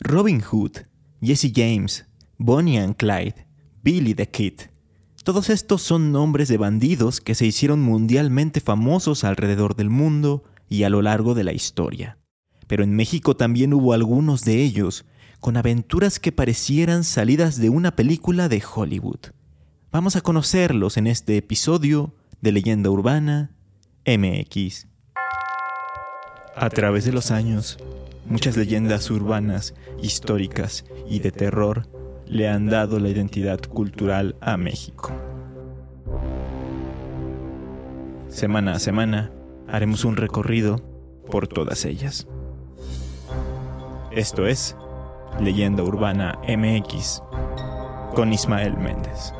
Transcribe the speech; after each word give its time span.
Robin 0.00 0.40
Hood, 0.40 0.86
Jesse 1.20 1.52
James, 1.52 2.06
Bonnie 2.36 2.78
and 2.78 2.94
Clyde, 2.96 3.46
Billy 3.82 4.14
the 4.14 4.28
Kid. 4.28 4.60
Todos 5.24 5.50
estos 5.50 5.82
son 5.82 6.12
nombres 6.12 6.48
de 6.48 6.56
bandidos 6.56 7.20
que 7.20 7.34
se 7.34 7.46
hicieron 7.46 7.80
mundialmente 7.80 8.60
famosos 8.60 9.24
alrededor 9.24 9.74
del 9.74 9.90
mundo 9.90 10.44
y 10.68 10.84
a 10.84 10.90
lo 10.90 11.02
largo 11.02 11.34
de 11.34 11.42
la 11.42 11.52
historia. 11.52 12.16
Pero 12.68 12.84
en 12.84 12.94
México 12.94 13.36
también 13.36 13.74
hubo 13.74 13.92
algunos 13.92 14.44
de 14.44 14.62
ellos 14.62 15.04
con 15.40 15.56
aventuras 15.56 16.20
que 16.20 16.30
parecieran 16.30 17.02
salidas 17.02 17.58
de 17.58 17.70
una 17.70 17.96
película 17.96 18.48
de 18.48 18.62
Hollywood. 18.62 19.32
Vamos 19.90 20.14
a 20.14 20.20
conocerlos 20.20 20.96
en 20.96 21.08
este 21.08 21.36
episodio 21.36 22.14
de 22.40 22.52
Leyenda 22.52 22.90
Urbana 22.90 23.50
MX. 24.06 24.86
A 26.54 26.70
través 26.70 27.04
de 27.04 27.12
los 27.12 27.30
años, 27.30 27.78
muchas 28.28 28.56
leyendas 28.56 29.10
urbanas, 29.10 29.74
históricas 30.00 30.84
y 31.08 31.20
de 31.20 31.32
terror 31.32 31.88
le 32.26 32.48
han 32.48 32.66
dado 32.66 32.98
la 33.00 33.08
identidad 33.08 33.60
cultural 33.60 34.36
a 34.40 34.56
México. 34.56 35.10
Semana 38.28 38.72
a 38.72 38.78
semana 38.78 39.32
haremos 39.66 40.04
un 40.04 40.16
recorrido 40.16 40.76
por 41.30 41.48
todas 41.48 41.84
ellas. 41.84 42.26
Esto 44.12 44.46
es 44.46 44.76
Leyenda 45.40 45.82
Urbana 45.82 46.38
MX 46.46 47.22
con 48.14 48.32
Ismael 48.32 48.76
Méndez. 48.76 49.32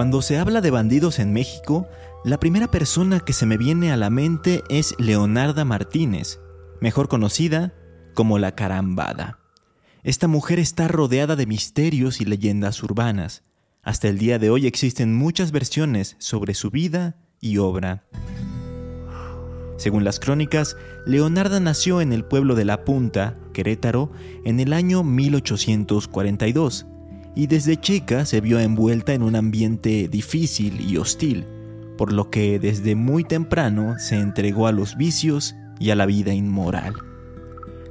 Cuando 0.00 0.22
se 0.22 0.38
habla 0.38 0.62
de 0.62 0.70
bandidos 0.70 1.18
en 1.18 1.34
México, 1.34 1.86
la 2.24 2.40
primera 2.40 2.70
persona 2.70 3.20
que 3.20 3.34
se 3.34 3.44
me 3.44 3.58
viene 3.58 3.92
a 3.92 3.98
la 3.98 4.08
mente 4.08 4.62
es 4.70 4.94
Leonarda 4.98 5.66
Martínez, 5.66 6.40
mejor 6.80 7.06
conocida 7.06 7.74
como 8.14 8.38
la 8.38 8.54
Carambada. 8.54 9.40
Esta 10.02 10.26
mujer 10.26 10.58
está 10.58 10.88
rodeada 10.88 11.36
de 11.36 11.44
misterios 11.44 12.22
y 12.22 12.24
leyendas 12.24 12.82
urbanas. 12.82 13.42
Hasta 13.82 14.08
el 14.08 14.16
día 14.16 14.38
de 14.38 14.48
hoy 14.48 14.66
existen 14.66 15.14
muchas 15.14 15.52
versiones 15.52 16.16
sobre 16.18 16.54
su 16.54 16.70
vida 16.70 17.16
y 17.38 17.58
obra. 17.58 18.06
Según 19.76 20.02
las 20.02 20.18
crónicas, 20.18 20.78
Leonarda 21.04 21.60
nació 21.60 22.00
en 22.00 22.14
el 22.14 22.24
pueblo 22.24 22.54
de 22.54 22.64
La 22.64 22.86
Punta, 22.86 23.36
Querétaro, 23.52 24.10
en 24.46 24.60
el 24.60 24.72
año 24.72 25.04
1842 25.04 26.86
y 27.40 27.46
desde 27.46 27.80
chica 27.80 28.26
se 28.26 28.42
vio 28.42 28.60
envuelta 28.60 29.14
en 29.14 29.22
un 29.22 29.34
ambiente 29.34 30.08
difícil 30.08 30.78
y 30.78 30.98
hostil, 30.98 31.46
por 31.96 32.12
lo 32.12 32.28
que 32.28 32.58
desde 32.58 32.94
muy 32.96 33.24
temprano 33.24 33.98
se 33.98 34.16
entregó 34.16 34.66
a 34.66 34.72
los 34.72 34.98
vicios 34.98 35.54
y 35.78 35.88
a 35.88 35.94
la 35.94 36.04
vida 36.04 36.34
inmoral. 36.34 36.92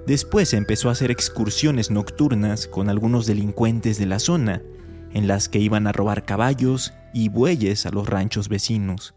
Después 0.06 0.54
empezó 0.54 0.88
a 0.90 0.92
hacer 0.92 1.10
excursiones 1.10 1.90
nocturnas 1.90 2.68
con 2.68 2.90
algunos 2.90 3.26
delincuentes 3.26 3.98
de 3.98 4.06
la 4.06 4.20
zona, 4.20 4.62
en 5.14 5.28
las 5.28 5.50
que 5.50 5.58
iban 5.58 5.88
a 5.88 5.94
robar 5.94 6.26
caballos 6.26 6.94
y 7.12 7.30
bueyes 7.30 7.88
a 7.88 7.90
los 7.90 8.08
ranchos 8.08 8.50
vecinos. 8.50 9.16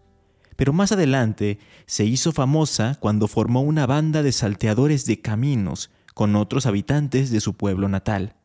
Pero 0.56 0.72
más 0.72 0.92
adelante 0.92 1.58
se 1.84 2.06
hizo 2.06 2.32
famosa 2.32 2.96
cuando 3.00 3.28
formó 3.28 3.60
una 3.60 3.84
banda 3.84 4.22
de 4.22 4.32
salteadores 4.32 5.04
de 5.04 5.20
caminos 5.20 5.90
con 6.14 6.36
otros 6.36 6.64
habitantes 6.64 7.30
de 7.30 7.40
su 7.40 7.52
pueblo 7.52 7.90
natal. 7.90 8.36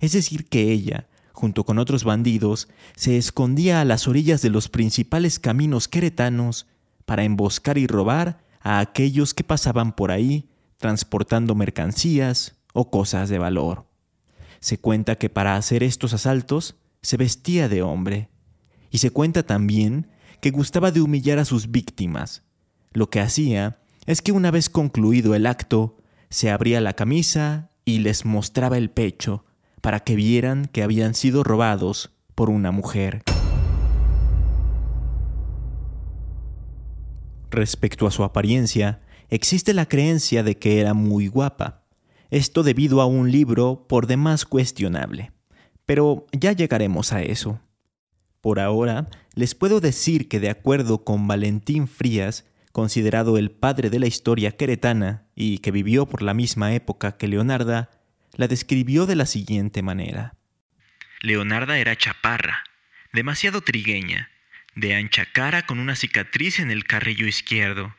Es 0.00 0.12
decir, 0.12 0.46
que 0.46 0.72
ella, 0.72 1.08
junto 1.36 1.64
con 1.64 1.78
otros 1.78 2.02
bandidos, 2.02 2.66
se 2.96 3.18
escondía 3.18 3.82
a 3.82 3.84
las 3.84 4.08
orillas 4.08 4.40
de 4.40 4.48
los 4.48 4.70
principales 4.70 5.38
caminos 5.38 5.86
queretanos 5.86 6.66
para 7.04 7.24
emboscar 7.24 7.76
y 7.76 7.86
robar 7.86 8.42
a 8.62 8.80
aquellos 8.80 9.34
que 9.34 9.44
pasaban 9.44 9.94
por 9.94 10.10
ahí 10.10 10.48
transportando 10.78 11.54
mercancías 11.54 12.56
o 12.72 12.90
cosas 12.90 13.28
de 13.28 13.38
valor. 13.38 13.86
Se 14.60 14.78
cuenta 14.78 15.16
que 15.16 15.28
para 15.28 15.56
hacer 15.56 15.82
estos 15.82 16.14
asaltos 16.14 16.76
se 17.02 17.18
vestía 17.18 17.68
de 17.68 17.82
hombre, 17.82 18.30
y 18.90 18.98
se 18.98 19.10
cuenta 19.10 19.42
también 19.42 20.08
que 20.40 20.50
gustaba 20.50 20.90
de 20.90 21.02
humillar 21.02 21.38
a 21.38 21.44
sus 21.44 21.70
víctimas. 21.70 22.44
Lo 22.92 23.10
que 23.10 23.20
hacía 23.20 23.78
es 24.06 24.22
que 24.22 24.32
una 24.32 24.50
vez 24.50 24.70
concluido 24.70 25.34
el 25.34 25.44
acto, 25.44 25.98
se 26.30 26.50
abría 26.50 26.80
la 26.80 26.94
camisa 26.94 27.72
y 27.84 27.98
les 27.98 28.24
mostraba 28.24 28.78
el 28.78 28.88
pecho, 28.88 29.44
para 29.86 30.00
que 30.00 30.16
vieran 30.16 30.64
que 30.64 30.82
habían 30.82 31.14
sido 31.14 31.44
robados 31.44 32.10
por 32.34 32.50
una 32.50 32.72
mujer. 32.72 33.22
Respecto 37.52 38.08
a 38.08 38.10
su 38.10 38.24
apariencia, 38.24 39.00
existe 39.28 39.74
la 39.74 39.86
creencia 39.86 40.42
de 40.42 40.58
que 40.58 40.80
era 40.80 40.92
muy 40.92 41.28
guapa, 41.28 41.84
esto 42.30 42.64
debido 42.64 43.00
a 43.00 43.06
un 43.06 43.30
libro 43.30 43.86
por 43.88 44.08
demás 44.08 44.44
cuestionable. 44.44 45.30
Pero 45.84 46.26
ya 46.32 46.50
llegaremos 46.50 47.12
a 47.12 47.22
eso. 47.22 47.60
Por 48.40 48.58
ahora, 48.58 49.06
les 49.36 49.54
puedo 49.54 49.78
decir 49.78 50.26
que 50.26 50.40
de 50.40 50.50
acuerdo 50.50 51.04
con 51.04 51.28
Valentín 51.28 51.86
Frías, 51.86 52.44
considerado 52.72 53.38
el 53.38 53.52
padre 53.52 53.88
de 53.88 54.00
la 54.00 54.08
historia 54.08 54.50
queretana 54.50 55.28
y 55.36 55.58
que 55.58 55.70
vivió 55.70 56.06
por 56.06 56.22
la 56.22 56.34
misma 56.34 56.74
época 56.74 57.16
que 57.16 57.28
Leonarda, 57.28 57.95
la 58.36 58.48
describió 58.48 59.06
de 59.06 59.16
la 59.16 59.26
siguiente 59.26 59.82
manera. 59.82 60.36
Leonarda 61.20 61.78
era 61.78 61.96
chaparra, 61.96 62.64
demasiado 63.12 63.62
trigueña, 63.62 64.30
de 64.74 64.94
ancha 64.94 65.26
cara 65.32 65.66
con 65.66 65.78
una 65.78 65.96
cicatriz 65.96 66.60
en 66.60 66.70
el 66.70 66.84
carrillo 66.84 67.26
izquierdo, 67.26 67.94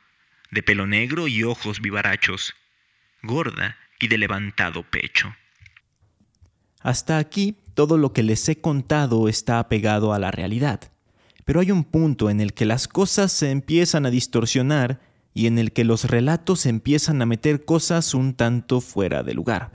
de 0.51 0.63
pelo 0.63 0.87
negro 0.87 1.27
y 1.27 1.43
ojos 1.43 1.81
vivarachos, 1.81 2.53
gorda 3.23 3.77
y 3.99 4.07
de 4.07 4.17
levantado 4.17 4.83
pecho. 4.83 5.35
Hasta 6.81 7.17
aquí 7.17 7.57
todo 7.73 7.97
lo 7.97 8.13
que 8.13 8.23
les 8.23 8.47
he 8.47 8.61
contado 8.61 9.27
está 9.27 9.59
apegado 9.59 10.13
a 10.13 10.19
la 10.19 10.31
realidad, 10.31 10.91
pero 11.45 11.59
hay 11.59 11.71
un 11.71 11.83
punto 11.83 12.29
en 12.29 12.39
el 12.39 12.53
que 12.53 12.65
las 12.65 12.87
cosas 12.87 13.31
se 13.31 13.51
empiezan 13.51 14.05
a 14.05 14.11
distorsionar 14.11 15.01
y 15.33 15.47
en 15.47 15.57
el 15.57 15.71
que 15.71 15.83
los 15.83 16.05
relatos 16.05 16.65
empiezan 16.65 17.21
a 17.21 17.25
meter 17.25 17.65
cosas 17.65 18.13
un 18.13 18.35
tanto 18.35 18.81
fuera 18.81 19.23
de 19.23 19.33
lugar. 19.33 19.71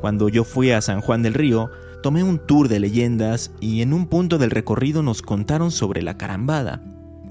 Cuando 0.00 0.28
yo 0.28 0.44
fui 0.44 0.70
a 0.70 0.80
San 0.80 1.00
Juan 1.00 1.22
del 1.22 1.34
Río, 1.34 1.70
tomé 2.02 2.22
un 2.22 2.38
tour 2.38 2.68
de 2.68 2.80
leyendas 2.80 3.50
y 3.60 3.82
en 3.82 3.92
un 3.92 4.06
punto 4.06 4.38
del 4.38 4.50
recorrido 4.50 5.02
nos 5.02 5.22
contaron 5.22 5.70
sobre 5.70 6.02
la 6.02 6.16
carambada. 6.16 6.82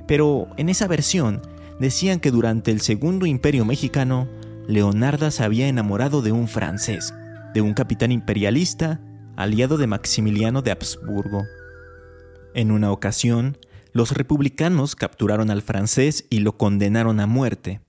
Pero 0.07 0.47
en 0.57 0.69
esa 0.69 0.87
versión 0.87 1.41
decían 1.79 2.19
que 2.19 2.31
durante 2.31 2.71
el 2.71 2.81
Segundo 2.81 3.25
Imperio 3.25 3.65
Mexicano, 3.65 4.27
Leonarda 4.67 5.31
se 5.31 5.43
había 5.43 5.67
enamorado 5.67 6.21
de 6.21 6.31
un 6.31 6.47
francés, 6.47 7.13
de 7.53 7.61
un 7.61 7.73
capitán 7.73 8.11
imperialista, 8.11 8.99
aliado 9.35 9.77
de 9.77 9.87
Maximiliano 9.87 10.61
de 10.61 10.71
Habsburgo. 10.71 11.45
En 12.53 12.71
una 12.71 12.91
ocasión, 12.91 13.57
los 13.93 14.11
republicanos 14.11 14.95
capturaron 14.95 15.49
al 15.49 15.63
francés 15.63 16.25
y 16.29 16.39
lo 16.39 16.57
condenaron 16.57 17.19
a 17.19 17.25
muerte. 17.25 17.81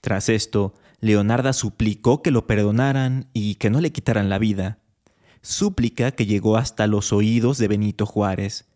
Tras 0.00 0.28
esto, 0.28 0.74
Leonarda 1.00 1.54
suplicó 1.54 2.22
que 2.22 2.30
lo 2.30 2.46
perdonaran 2.46 3.30
y 3.32 3.54
que 3.54 3.70
no 3.70 3.80
le 3.80 3.90
quitaran 3.90 4.28
la 4.28 4.38
vida. 4.38 4.78
Súplica 5.40 6.10
que 6.10 6.26
llegó 6.26 6.58
hasta 6.58 6.86
los 6.86 7.12
oídos 7.12 7.56
de 7.56 7.68
Benito 7.68 8.04
Juárez, 8.04 8.68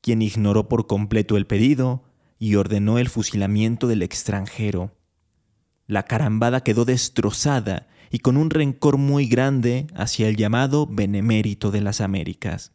quien 0.00 0.22
ignoró 0.22 0.68
por 0.68 0.86
completo 0.86 1.36
el 1.36 1.46
pedido 1.46 2.04
y 2.38 2.54
ordenó 2.54 2.98
el 2.98 3.08
fusilamiento 3.08 3.88
del 3.88 4.02
extranjero. 4.02 4.92
La 5.88 6.04
carambada 6.04 6.62
quedó 6.62 6.84
destrozada 6.84 7.88
y 8.10 8.20
con 8.20 8.36
un 8.36 8.50
rencor 8.50 8.96
muy 8.96 9.26
grande 9.26 9.88
hacia 9.94 10.28
el 10.28 10.36
llamado 10.36 10.86
Benemérito 10.86 11.72
de 11.72 11.80
las 11.80 12.00
Américas. 12.00 12.70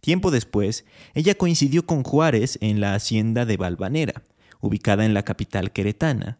Tiempo 0.00 0.32
después, 0.32 0.84
ella 1.14 1.36
coincidió 1.36 1.86
con 1.86 2.02
Juárez 2.02 2.58
en 2.60 2.80
la 2.80 2.94
hacienda 2.94 3.46
de 3.46 3.56
Valvanera, 3.56 4.24
ubicada 4.60 5.04
en 5.04 5.14
la 5.14 5.22
capital 5.22 5.70
queretana 5.70 6.38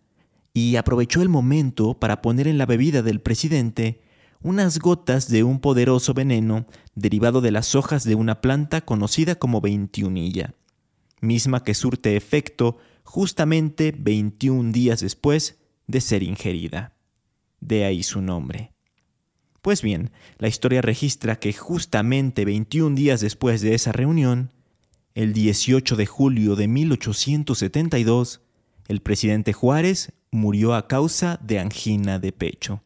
y 0.55 0.77
aprovechó 0.77 1.21
el 1.21 1.29
momento 1.29 1.99
para 1.99 2.23
poner 2.23 2.47
en 2.47 2.59
la 2.59 2.65
bebida 2.65 3.03
del 3.03 3.21
presidente 3.21 4.01
unas 4.41 4.79
gotas 4.79 5.29
de 5.29 5.43
un 5.43 5.59
poderoso 5.59 6.15
veneno 6.15 6.67
derivado 6.95 7.41
de 7.41 7.51
las 7.51 7.75
hojas 7.75 8.05
de 8.05 8.15
una 8.15 8.41
planta 8.41 8.83
conocida 8.83 9.35
como 9.35 9.61
veintiunilla, 9.61 10.55
misma 11.21 11.65
que 11.65 11.75
surte 11.75 12.17
efecto 12.17 12.79
justamente 13.03 13.95
21 13.99 14.71
días 14.71 15.01
después 15.01 15.59
de 15.87 16.01
ser 16.01 16.23
ingerida. 16.23 16.95
De 17.61 17.85
ahí 17.85 18.03
su 18.03 18.21
nombre. 18.21 18.73
Pues 19.61 19.81
bien, 19.81 20.11
la 20.39 20.49
historia 20.49 20.83
registra 20.83 21.37
que 21.37 21.53
justamente 21.53 22.45
21 22.45 22.95
días 22.95 23.23
después 23.23 23.62
de 23.62 23.75
esa 23.75 23.93
reunión, 23.93 24.53
el 25.15 25.33
18 25.33 25.97
de 25.97 26.06
julio 26.06 26.55
de 26.55 26.69
1872, 26.69 28.44
el 28.88 29.00
presidente 29.00 29.52
Juárez 29.52 30.12
murió 30.31 30.75
a 30.75 30.88
causa 30.88 31.38
de 31.42 31.58
angina 31.58 32.19
de 32.19 32.32
pecho. 32.32 32.82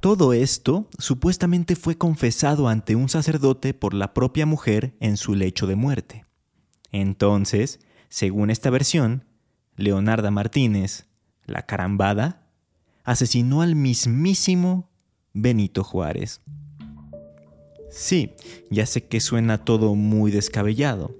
Todo 0.00 0.32
esto 0.32 0.88
supuestamente 0.98 1.74
fue 1.74 1.98
confesado 1.98 2.68
ante 2.68 2.94
un 2.94 3.08
sacerdote 3.08 3.74
por 3.74 3.92
la 3.92 4.14
propia 4.14 4.46
mujer 4.46 4.94
en 5.00 5.16
su 5.16 5.34
lecho 5.34 5.66
de 5.66 5.74
muerte. 5.74 6.24
Entonces, 6.92 7.80
según 8.08 8.50
esta 8.50 8.70
versión, 8.70 9.24
Leonarda 9.76 10.30
Martínez, 10.30 11.06
la 11.44 11.66
carambada, 11.66 12.46
asesinó 13.04 13.62
al 13.62 13.74
mismísimo 13.74 14.88
Benito 15.32 15.82
Juárez. 15.82 16.40
Sí, 17.90 18.32
ya 18.70 18.86
sé 18.86 19.06
que 19.06 19.20
suena 19.20 19.64
todo 19.64 19.94
muy 19.94 20.30
descabellado. 20.30 21.14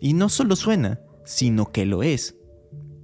Y 0.00 0.14
no 0.14 0.28
solo 0.28 0.56
suena, 0.56 1.00
sino 1.24 1.70
que 1.72 1.86
lo 1.86 2.02
es. 2.02 2.36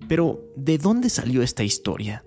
Pero, 0.08 0.44
¿de 0.56 0.78
dónde 0.78 1.10
salió 1.10 1.42
esta 1.42 1.62
historia? 1.62 2.24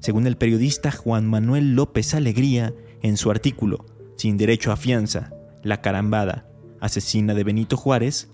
Según 0.00 0.26
el 0.26 0.36
periodista 0.36 0.90
Juan 0.90 1.26
Manuel 1.26 1.74
López 1.74 2.14
Alegría, 2.14 2.74
en 3.02 3.16
su 3.16 3.30
artículo 3.30 3.86
Sin 4.16 4.36
derecho 4.36 4.72
a 4.72 4.76
fianza, 4.76 5.32
la 5.62 5.80
carambada, 5.80 6.48
asesina 6.80 7.34
de 7.34 7.44
Benito 7.44 7.76
Juárez, 7.76 8.28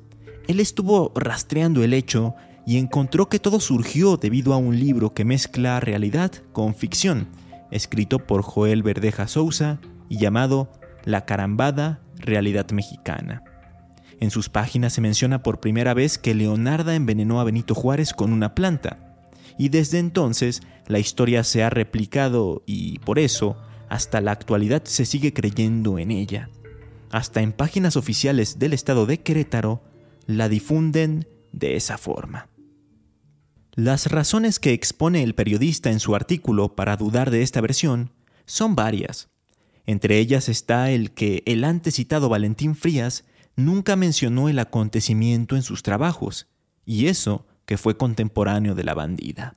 él 0.46 0.60
estuvo 0.60 1.12
rastreando 1.14 1.84
el 1.84 1.92
hecho 1.92 2.34
y 2.66 2.78
encontró 2.78 3.28
que 3.28 3.38
todo 3.38 3.60
surgió 3.60 4.16
debido 4.16 4.52
a 4.54 4.56
un 4.56 4.78
libro 4.78 5.14
que 5.14 5.24
mezcla 5.24 5.80
realidad 5.80 6.32
con 6.52 6.74
ficción, 6.74 7.28
escrito 7.70 8.18
por 8.18 8.42
Joel 8.42 8.82
Verdeja 8.82 9.28
Sousa 9.28 9.80
y 10.08 10.18
llamado 10.18 10.72
La 11.04 11.24
carambada, 11.26 12.02
realidad 12.16 12.70
mexicana. 12.70 13.42
En 14.20 14.30
sus 14.30 14.48
páginas 14.48 14.92
se 14.92 15.00
menciona 15.00 15.42
por 15.42 15.60
primera 15.60 15.94
vez 15.94 16.18
que 16.18 16.34
Leonarda 16.34 16.94
envenenó 16.94 17.40
a 17.40 17.44
Benito 17.44 17.74
Juárez 17.74 18.12
con 18.12 18.32
una 18.32 18.54
planta, 18.54 19.30
y 19.58 19.68
desde 19.68 19.98
entonces 19.98 20.62
la 20.86 20.98
historia 20.98 21.44
se 21.44 21.62
ha 21.62 21.70
replicado 21.70 22.62
y 22.66 22.98
por 23.00 23.18
eso 23.18 23.56
hasta 23.88 24.20
la 24.20 24.32
actualidad 24.32 24.84
se 24.84 25.04
sigue 25.04 25.32
creyendo 25.32 25.98
en 25.98 26.10
ella. 26.10 26.50
Hasta 27.10 27.40
en 27.40 27.52
páginas 27.52 27.96
oficiales 27.96 28.58
del 28.58 28.72
estado 28.72 29.06
de 29.06 29.20
Querétaro 29.20 29.82
la 30.26 30.48
difunden 30.48 31.26
de 31.52 31.76
esa 31.76 31.96
forma. 31.96 32.48
Las 33.74 34.10
razones 34.10 34.58
que 34.58 34.72
expone 34.72 35.22
el 35.22 35.34
periodista 35.34 35.90
en 35.90 36.00
su 36.00 36.14
artículo 36.14 36.74
para 36.74 36.96
dudar 36.96 37.30
de 37.30 37.42
esta 37.42 37.60
versión 37.60 38.12
son 38.44 38.74
varias. 38.74 39.28
Entre 39.86 40.18
ellas 40.18 40.48
está 40.48 40.90
el 40.90 41.12
que 41.12 41.42
el 41.46 41.64
antes 41.64 41.94
citado 41.94 42.28
Valentín 42.28 42.74
Frías 42.74 43.24
nunca 43.58 43.96
mencionó 43.96 44.48
el 44.48 44.60
acontecimiento 44.60 45.56
en 45.56 45.62
sus 45.62 45.82
trabajos, 45.82 46.46
y 46.86 47.08
eso 47.08 47.46
que 47.66 47.76
fue 47.76 47.98
contemporáneo 47.98 48.76
de 48.76 48.84
la 48.84 48.94
bandida. 48.94 49.56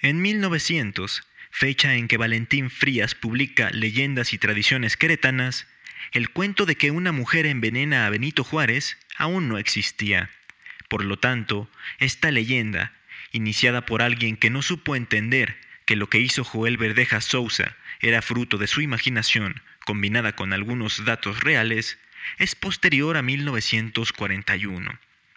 En 0.00 0.22
1900, 0.22 1.24
fecha 1.50 1.96
en 1.96 2.06
que 2.06 2.16
Valentín 2.16 2.70
Frías 2.70 3.16
publica 3.16 3.70
Leyendas 3.70 4.32
y 4.32 4.38
Tradiciones 4.38 4.96
Queretanas, 4.96 5.66
el 6.12 6.30
cuento 6.30 6.64
de 6.64 6.76
que 6.76 6.92
una 6.92 7.10
mujer 7.10 7.44
envenena 7.44 8.06
a 8.06 8.10
Benito 8.10 8.44
Juárez 8.44 8.96
aún 9.16 9.48
no 9.48 9.58
existía. 9.58 10.30
Por 10.88 11.04
lo 11.04 11.18
tanto, 11.18 11.68
esta 11.98 12.30
leyenda, 12.30 12.92
iniciada 13.32 13.84
por 13.84 14.00
alguien 14.00 14.36
que 14.36 14.48
no 14.48 14.62
supo 14.62 14.94
entender 14.94 15.56
que 15.86 15.96
lo 15.96 16.08
que 16.08 16.20
hizo 16.20 16.44
Joel 16.44 16.76
Verdeja 16.76 17.20
Sousa 17.20 17.76
era 18.00 18.22
fruto 18.22 18.58
de 18.58 18.68
su 18.68 18.80
imaginación 18.80 19.60
combinada 19.84 20.36
con 20.36 20.52
algunos 20.52 21.04
datos 21.04 21.40
reales, 21.40 21.98
es 22.38 22.54
posterior 22.54 23.16
a 23.16 23.22
1941 23.22 24.90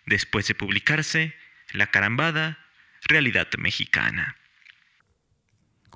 después 0.06 0.48
de 0.48 0.56
publicarse 0.56 1.34
La 1.72 1.88
Carambada, 1.88 2.60
Realidad 3.04 3.48
Mexicana. 3.58 4.36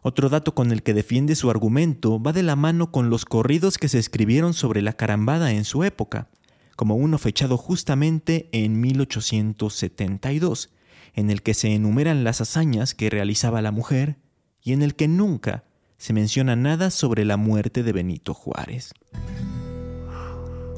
Otro 0.02 0.30
dato 0.30 0.54
con 0.54 0.72
el 0.72 0.84
que 0.84 0.94
defiende 0.94 1.36
su 1.36 1.50
argumento 1.50 2.22
va 2.22 2.32
de 2.32 2.44
la 2.44 2.56
mano 2.56 2.92
con 2.92 3.10
los 3.10 3.26
corridos 3.26 3.80
que 3.80 3.90
se 3.90 3.98
escribieron 3.98 4.54
sobre 4.54 4.84
la 4.84 4.94
carambada 4.94 5.52
en 5.52 5.66
su 5.66 5.84
época, 5.84 6.30
como 6.76 6.96
uno 6.96 7.18
fechado 7.18 7.58
justamente 7.58 8.48
en 8.52 8.80
1872, 8.82 10.70
en 11.16 11.32
el 11.32 11.42
que 11.42 11.56
se 11.56 11.74
enumeran 11.74 12.24
las 12.24 12.40
hazañas 12.40 12.94
que 12.94 13.10
realizaba 13.10 13.64
la 13.64 13.72
mujer 13.72 14.18
y 14.62 14.74
en 14.74 14.84
el 14.84 14.96
que 14.96 15.08
nunca 15.08 15.64
se 15.98 16.14
menciona 16.14 16.56
nada 16.56 16.92
sobre 16.92 17.26
la 17.26 17.38
muerte 17.38 17.82
de 17.82 17.94
Benito 17.94 18.36
Juárez. 18.36 18.94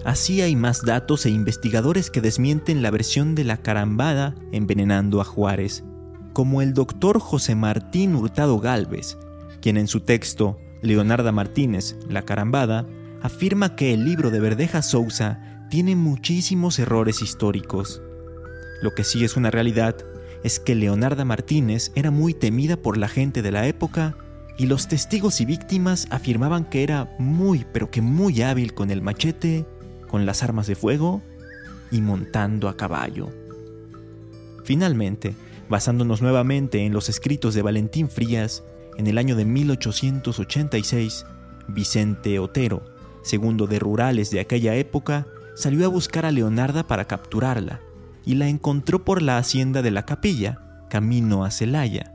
Así 0.07 0.41
hay 0.41 0.55
más 0.55 0.85
datos 0.85 1.25
e 1.25 1.29
investigadores 1.29 2.09
que 2.09 2.21
desmienten 2.21 2.81
la 2.81 2.91
versión 2.91 3.35
de 3.35 3.43
la 3.43 3.57
carambada 3.57 4.35
envenenando 4.53 5.19
a 5.19 5.25
Juárez, 5.25 5.83
como 6.31 6.61
el 6.61 6.73
doctor 6.73 7.19
José 7.19 7.55
Martín 7.55 8.15
Hurtado 8.15 8.57
Galvez, 8.61 9.17
quien 9.61 9.75
en 9.75 9.89
su 9.89 9.99
texto 9.99 10.57
Leonarda 10.81 11.33
Martínez, 11.33 11.97
La 12.07 12.21
carambada, 12.21 12.87
afirma 13.21 13.75
que 13.75 13.93
el 13.93 14.05
libro 14.05 14.31
de 14.31 14.39
Verdeja 14.39 14.81
Sousa 14.81 15.67
tiene 15.69 15.97
muchísimos 15.97 16.79
errores 16.79 17.21
históricos. 17.21 18.01
Lo 18.81 18.95
que 18.95 19.03
sí 19.03 19.25
es 19.25 19.35
una 19.35 19.51
realidad 19.51 19.97
es 20.41 20.61
que 20.61 20.73
Leonarda 20.73 21.25
Martínez 21.25 21.91
era 21.95 22.11
muy 22.11 22.33
temida 22.33 22.77
por 22.77 22.95
la 22.95 23.09
gente 23.09 23.41
de 23.41 23.51
la 23.51 23.67
época 23.67 24.15
y 24.57 24.67
los 24.67 24.87
testigos 24.87 25.41
y 25.41 25.45
víctimas 25.45 26.07
afirmaban 26.11 26.63
que 26.63 26.83
era 26.83 27.13
muy 27.19 27.65
pero 27.73 27.91
que 27.91 28.01
muy 28.01 28.41
hábil 28.41 28.73
con 28.73 28.89
el 28.89 29.01
machete 29.01 29.65
con 30.07 30.25
las 30.25 30.43
armas 30.43 30.67
de 30.67 30.75
fuego 30.75 31.21
y 31.91 32.01
montando 32.01 32.69
a 32.69 32.77
caballo. 32.77 33.29
Finalmente, 34.63 35.35
basándonos 35.69 36.21
nuevamente 36.21 36.85
en 36.85 36.93
los 36.93 37.09
escritos 37.09 37.53
de 37.53 37.61
Valentín 37.61 38.09
Frías, 38.09 38.63
en 38.97 39.07
el 39.07 39.17
año 39.17 39.35
de 39.35 39.45
1886, 39.45 41.25
Vicente 41.67 42.39
Otero, 42.39 42.83
segundo 43.21 43.67
de 43.67 43.79
rurales 43.79 44.31
de 44.31 44.39
aquella 44.39 44.75
época, 44.75 45.27
salió 45.55 45.85
a 45.85 45.89
buscar 45.89 46.25
a 46.25 46.31
Leonarda 46.31 46.87
para 46.87 47.05
capturarla 47.05 47.81
y 48.25 48.35
la 48.35 48.47
encontró 48.47 49.05
por 49.05 49.21
la 49.21 49.37
hacienda 49.37 49.81
de 49.81 49.91
la 49.91 50.05
capilla, 50.05 50.59
camino 50.89 51.45
a 51.45 51.51
Celaya. 51.51 52.13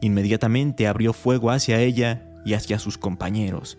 Inmediatamente 0.00 0.86
abrió 0.86 1.12
fuego 1.12 1.50
hacia 1.50 1.80
ella 1.80 2.28
y 2.44 2.54
hacia 2.54 2.78
sus 2.78 2.98
compañeros, 2.98 3.78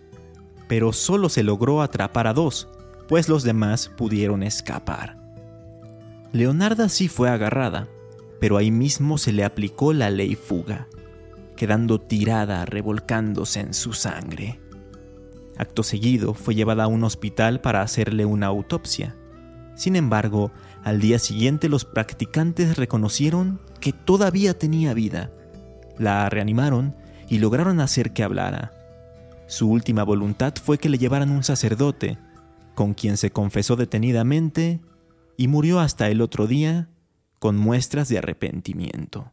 pero 0.68 0.92
solo 0.92 1.28
se 1.28 1.42
logró 1.42 1.82
atrapar 1.82 2.26
a 2.26 2.32
dos, 2.32 2.68
pues 3.08 3.28
los 3.28 3.42
demás 3.42 3.90
pudieron 3.96 4.42
escapar. 4.42 5.16
Leonarda 6.32 6.88
sí 6.88 7.08
fue 7.08 7.30
agarrada, 7.30 7.88
pero 8.40 8.56
ahí 8.56 8.70
mismo 8.70 9.18
se 9.18 9.32
le 9.32 9.44
aplicó 9.44 9.92
la 9.92 10.10
ley 10.10 10.34
fuga, 10.34 10.88
quedando 11.56 12.00
tirada 12.00 12.64
revolcándose 12.64 13.60
en 13.60 13.74
su 13.74 13.92
sangre. 13.92 14.60
Acto 15.56 15.82
seguido 15.82 16.34
fue 16.34 16.54
llevada 16.54 16.84
a 16.84 16.88
un 16.88 17.04
hospital 17.04 17.60
para 17.60 17.82
hacerle 17.82 18.24
una 18.24 18.46
autopsia. 18.46 19.14
Sin 19.76 19.96
embargo, 19.96 20.50
al 20.82 21.00
día 21.00 21.18
siguiente 21.18 21.68
los 21.68 21.84
practicantes 21.84 22.76
reconocieron 22.76 23.60
que 23.80 23.92
todavía 23.92 24.58
tenía 24.58 24.94
vida. 24.94 25.30
La 25.98 26.28
reanimaron 26.28 26.96
y 27.28 27.38
lograron 27.38 27.80
hacer 27.80 28.12
que 28.12 28.24
hablara. 28.24 28.72
Su 29.46 29.70
última 29.70 30.02
voluntad 30.02 30.54
fue 30.62 30.78
que 30.78 30.88
le 30.88 30.98
llevaran 30.98 31.30
un 31.30 31.44
sacerdote, 31.44 32.18
con 32.74 32.94
quien 32.94 33.16
se 33.16 33.30
confesó 33.30 33.76
detenidamente 33.76 34.80
y 35.36 35.48
murió 35.48 35.80
hasta 35.80 36.08
el 36.08 36.20
otro 36.20 36.46
día 36.46 36.88
con 37.38 37.56
muestras 37.56 38.08
de 38.08 38.18
arrepentimiento. 38.18 39.32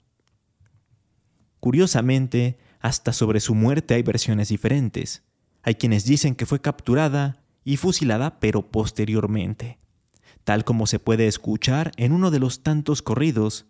Curiosamente, 1.60 2.57
hasta 2.79 3.13
sobre 3.13 3.39
su 3.39 3.53
muerte 3.53 3.93
hay 3.93 4.03
versiones 4.03 4.50
diferentes. 4.50 5.24
Hay 5.63 5.75
quienes 5.75 6.05
dicen 6.05 6.36
que 6.36 6.45
fue 6.45 6.60
capturada 6.60 7.43
y 7.63 7.77
fusilada 7.77 8.39
pero 8.39 8.71
posteriormente, 8.71 9.77
tal 10.43 10.63
como 10.63 10.88
se 10.88 11.00
puede 11.00 11.27
escuchar 11.27 11.91
en 11.98 12.12
uno 12.12 12.31
de 12.31 12.39
los 12.39 12.63
tantos 12.63 13.01
corridos 13.01 13.67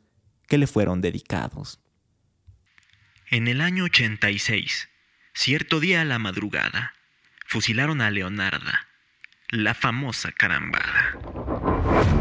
que 0.47 0.57
le 0.57 0.67
fueron 0.67 1.01
dedicados. 1.01 1.81
En 3.29 3.47
el 3.47 3.61
año 3.61 3.85
86, 3.85 4.89
cierto 5.33 5.79
día 5.79 6.01
a 6.01 6.05
la 6.05 6.19
madrugada, 6.19 6.93
fusilaron 7.45 8.01
a 8.01 8.11
Leonarda, 8.11 8.87
la 9.51 9.73
famosa 9.73 10.31
carambada. 10.31 12.20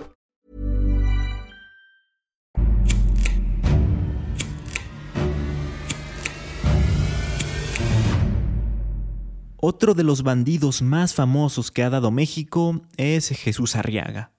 Otro 9.63 9.93
de 9.93 10.03
los 10.03 10.23
bandidos 10.23 10.81
más 10.81 11.13
famosos 11.13 11.69
que 11.69 11.83
ha 11.83 11.91
dado 11.91 12.09
México 12.09 12.81
es 12.97 13.29
Jesús 13.29 13.75
Arriaga. 13.75 14.31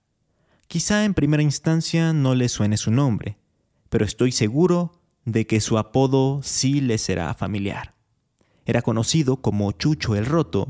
Quizá 0.66 1.04
en 1.04 1.14
primera 1.14 1.44
instancia 1.44 2.12
no 2.12 2.34
le 2.34 2.48
suene 2.48 2.76
su 2.76 2.90
nombre, 2.90 3.38
pero 3.88 4.04
estoy 4.04 4.32
seguro 4.32 5.00
de 5.24 5.46
que 5.46 5.60
su 5.60 5.78
apodo 5.78 6.40
sí 6.42 6.80
le 6.80 6.98
será 6.98 7.32
familiar. 7.34 7.94
Era 8.66 8.82
conocido 8.82 9.36
como 9.36 9.70
Chucho 9.70 10.16
el 10.16 10.26
Roto 10.26 10.66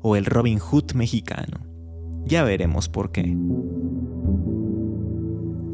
o 0.00 0.16
el 0.16 0.24
Robin 0.24 0.60
Hood 0.60 0.92
mexicano. 0.94 1.58
Ya 2.24 2.42
veremos 2.42 2.88
por 2.88 3.12
qué. 3.12 3.36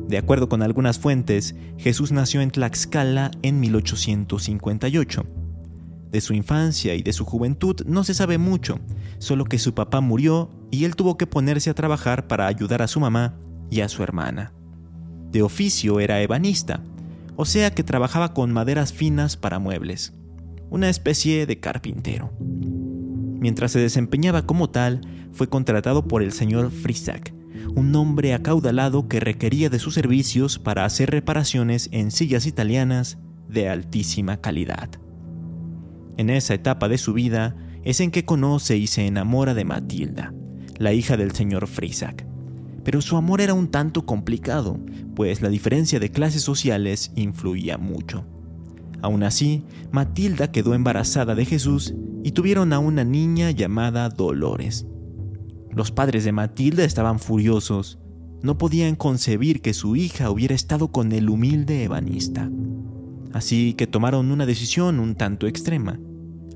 De 0.09 0.19
acuerdo 0.19 0.49
con 0.49 0.63
algunas 0.63 0.99
fuentes, 0.99 1.55
Jesús 1.79 2.11
nació 2.11 2.41
en 2.41 2.51
Tlaxcala 2.51 3.31
en 3.43 3.61
1858. 3.61 5.46
De 6.11 6.21
su 6.21 6.35
infancia 6.35 6.95
y 6.95 7.03
de 7.03 7.13
su 7.13 7.25
juventud 7.25 7.83
no 7.87 8.05
se 8.05 8.15
sabe 8.15 8.39
mucho, 8.39 8.79
solo 9.19 9.45
que 9.45 9.59
su 9.59 9.75
papá 9.75 10.01
murió 10.01 10.51
y 10.71 10.85
él 10.85 10.97
tuvo 10.97 11.17
que 11.17 11.27
ponerse 11.27 11.71
a 11.71 11.75
trabajar 11.75 12.27
para 12.27 12.47
ayudar 12.47 12.83
a 12.83 12.89
su 12.89 13.01
mamá 13.01 13.39
y 13.71 13.81
a 13.81 13.89
su 13.89 14.03
hermana. 14.03 14.53
De 15.31 15.43
oficio 15.43 16.01
era 16.01 16.23
ebanista, 16.23 16.83
o 17.37 17.45
sea 17.45 17.73
que 17.73 17.83
trabajaba 17.83 18.33
con 18.33 18.53
maderas 18.53 18.93
finas 18.93 19.37
para 19.37 19.59
muebles, 19.59 20.13
una 20.71 20.89
especie 20.89 21.47
de 21.47 21.61
carpintero. 21.61 22.33
Mientras 22.41 23.73
se 23.73 23.81
desempeñaba 23.81 24.47
como 24.47 24.71
tal, 24.71 25.01
fue 25.33 25.49
contratado 25.49 26.09
por 26.09 26.23
el 26.23 26.33
señor 26.33 26.71
Frisak, 26.71 27.35
un 27.75 27.95
hombre 27.95 28.33
acaudalado 28.33 29.09
que 29.09 29.21
requería 29.21 29.69
de 29.69 29.79
sus 29.79 29.95
servicios 29.95 30.59
para 30.59 30.85
hacer 30.85 31.11
reparaciones 31.11 31.89
en 31.93 32.11
sillas 32.11 32.47
italianas 32.47 33.19
de 33.49 33.69
altísima 33.69 34.41
calidad. 34.41 34.89
En 36.17 36.31
esa 36.31 36.55
etapa 36.55 36.89
de 36.89 36.99
su 36.99 37.13
vida 37.13 37.57
es 37.85 38.01
en 38.01 38.11
que 38.11 38.25
conoce 38.25 38.77
y 38.77 38.87
se 38.87 39.07
enamora 39.07 39.55
de 39.55 39.65
Matilda, 39.65 40.33
la 40.79 40.93
hija 40.93 41.17
del 41.17 41.33
señor 41.33 41.67
Frisak. 41.67 42.27
Pero 42.85 43.01
su 43.01 43.17
amor 43.17 43.41
era 43.41 43.55
un 43.55 43.69
tanto 43.69 44.07
complicado, 44.07 44.79
pues 45.15 45.43
la 45.43 45.49
diferencia 45.49 46.01
de 46.01 46.11
clases 46.11 46.43
sociales 46.43 47.13
influía 47.17 47.79
mucho. 47.79 48.25
Aún 49.03 49.23
así, 49.23 49.65
Matilda 49.93 50.51
quedó 50.51 50.75
embarazada 50.75 51.35
de 51.35 51.45
Jesús 51.45 51.95
y 52.25 52.33
tuvieron 52.33 52.73
a 52.73 52.79
una 52.79 53.05
niña 53.05 53.51
llamada 53.51 54.09
Dolores. 54.09 54.87
Los 55.71 55.91
padres 55.91 56.25
de 56.25 56.33
Matilda 56.33 56.85
estaban 56.85 57.19
furiosos. 57.19 57.99
No 58.43 58.57
podían 58.57 58.97
concebir 58.97 59.61
que 59.61 59.75
su 59.75 59.95
hija 59.97 60.31
hubiera 60.31 60.55
estado 60.55 60.89
con 60.89 61.13
el 61.13 61.29
humilde 61.29 61.85
ebanista. 61.85 62.51
Así 63.37 63.75
que 63.75 63.87
tomaron 63.87 64.31
una 64.31 64.47
decisión 64.47 64.99
un 64.99 65.15
tanto 65.15 65.47
extrema. 65.47 66.01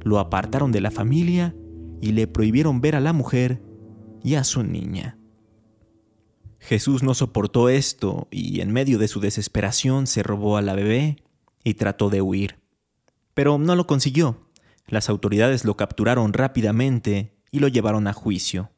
Lo 0.03 0.19
apartaron 0.19 0.73
de 0.73 0.81
la 0.81 0.91
familia 0.91 1.55
y 2.01 2.13
le 2.13 2.27
prohibieron 2.27 2.81
ver 2.81 2.97
a 2.97 3.01
la 3.01 3.13
mujer 3.13 3.61
y 4.25 4.37
a 4.37 4.45
su 4.45 4.63
niña. 4.63 5.19
Jesús 6.59 7.03
no 7.03 7.13
soportó 7.13 7.69
esto 7.69 8.29
y 8.31 8.63
en 8.63 8.73
medio 8.73 8.99
de 8.99 9.09
su 9.09 9.21
desesperación 9.21 10.07
se 10.07 10.23
robó 10.23 10.57
a 10.57 10.63
la 10.63 10.73
bebé 10.73 11.23
y 11.65 11.75
trató 11.75 12.09
de 12.09 12.23
huir. 12.23 12.61
Pero 13.35 13.59
no 13.59 13.77
lo 13.77 13.87
consiguió. 13.87 14.49
Las 14.87 15.11
autoridades 15.11 15.67
lo 15.67 15.77
capturaron 15.77 16.33
rápidamente 16.33 17.35
y 17.53 17.59
lo 17.59 17.69
llevaron 17.69 18.07
a 18.07 18.15
juicio, 18.15 18.71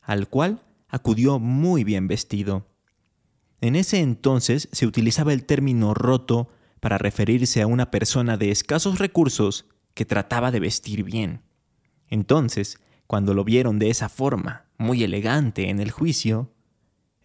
al 0.00 0.30
cual 0.30 0.62
acudió 0.88 1.38
muy 1.38 1.84
bien 1.84 2.08
vestido. 2.08 2.66
En 3.60 3.76
ese 3.76 4.00
entonces 4.00 4.70
se 4.72 4.86
utilizaba 4.86 5.34
el 5.34 5.44
término 5.44 5.92
roto 5.92 6.48
para 6.86 6.98
referirse 6.98 7.62
a 7.62 7.66
una 7.66 7.90
persona 7.90 8.36
de 8.36 8.52
escasos 8.52 9.00
recursos 9.00 9.66
que 9.94 10.04
trataba 10.04 10.52
de 10.52 10.60
vestir 10.60 11.02
bien. 11.02 11.42
Entonces, 12.10 12.78
cuando 13.08 13.34
lo 13.34 13.42
vieron 13.42 13.80
de 13.80 13.90
esa 13.90 14.08
forma, 14.08 14.66
muy 14.78 15.02
elegante 15.02 15.68
en 15.68 15.80
el 15.80 15.90
juicio, 15.90 16.54